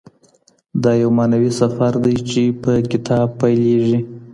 [0.83, 3.99] دا یو معنوي سفر دی چي په کتاب پیلېږي.